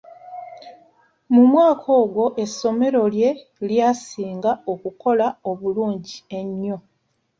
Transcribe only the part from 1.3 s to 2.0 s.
Mu mwaka